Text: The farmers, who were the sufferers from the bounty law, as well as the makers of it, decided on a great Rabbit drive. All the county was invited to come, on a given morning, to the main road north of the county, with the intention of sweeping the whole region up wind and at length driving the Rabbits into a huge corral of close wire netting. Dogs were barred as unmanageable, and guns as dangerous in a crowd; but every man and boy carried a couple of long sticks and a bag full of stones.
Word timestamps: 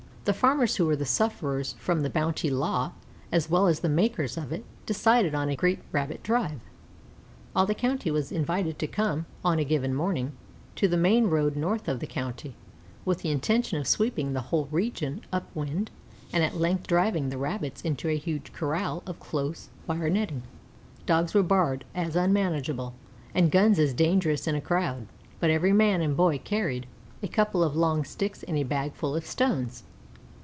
The 0.23 0.33
farmers, 0.33 0.75
who 0.75 0.85
were 0.85 0.95
the 0.95 1.03
sufferers 1.05 1.73
from 1.79 2.01
the 2.03 2.09
bounty 2.09 2.51
law, 2.51 2.91
as 3.31 3.49
well 3.49 3.65
as 3.65 3.79
the 3.79 3.89
makers 3.89 4.37
of 4.37 4.51
it, 4.53 4.63
decided 4.85 5.33
on 5.33 5.49
a 5.49 5.55
great 5.55 5.79
Rabbit 5.91 6.21
drive. 6.21 6.59
All 7.55 7.65
the 7.65 7.73
county 7.73 8.11
was 8.11 8.31
invited 8.31 8.77
to 8.77 8.85
come, 8.87 9.25
on 9.43 9.57
a 9.57 9.63
given 9.63 9.95
morning, 9.95 10.33
to 10.75 10.87
the 10.87 10.95
main 10.95 11.25
road 11.31 11.55
north 11.55 11.87
of 11.87 11.99
the 11.99 12.05
county, 12.07 12.53
with 13.03 13.23
the 13.23 13.31
intention 13.31 13.79
of 13.79 13.87
sweeping 13.87 14.31
the 14.33 14.41
whole 14.41 14.67
region 14.71 15.21
up 15.33 15.47
wind 15.55 15.89
and 16.31 16.43
at 16.43 16.55
length 16.55 16.85
driving 16.85 17.29
the 17.29 17.39
Rabbits 17.39 17.81
into 17.81 18.07
a 18.07 18.15
huge 18.15 18.53
corral 18.53 19.01
of 19.07 19.19
close 19.19 19.69
wire 19.87 20.07
netting. 20.11 20.43
Dogs 21.07 21.33
were 21.33 21.41
barred 21.41 21.83
as 21.95 22.15
unmanageable, 22.15 22.93
and 23.33 23.51
guns 23.51 23.79
as 23.79 23.91
dangerous 23.91 24.45
in 24.47 24.53
a 24.53 24.61
crowd; 24.61 25.07
but 25.39 25.49
every 25.49 25.73
man 25.73 25.99
and 25.99 26.15
boy 26.15 26.37
carried 26.37 26.85
a 27.23 27.27
couple 27.27 27.63
of 27.63 27.75
long 27.75 28.03
sticks 28.03 28.43
and 28.43 28.55
a 28.55 28.61
bag 28.63 28.93
full 28.93 29.15
of 29.15 29.25
stones. 29.25 29.81